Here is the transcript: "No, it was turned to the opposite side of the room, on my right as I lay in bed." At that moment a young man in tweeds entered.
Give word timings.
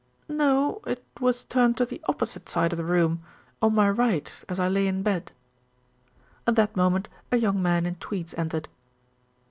"No, 0.27 0.81
it 0.87 1.05
was 1.19 1.43
turned 1.45 1.77
to 1.77 1.85
the 1.85 2.01
opposite 2.07 2.49
side 2.49 2.73
of 2.73 2.77
the 2.77 2.83
room, 2.83 3.21
on 3.61 3.75
my 3.75 3.87
right 3.87 4.33
as 4.49 4.59
I 4.59 4.67
lay 4.67 4.87
in 4.87 5.03
bed." 5.03 5.31
At 6.47 6.55
that 6.55 6.75
moment 6.75 7.07
a 7.31 7.37
young 7.37 7.61
man 7.61 7.85
in 7.85 7.93
tweeds 7.97 8.33
entered. 8.35 8.67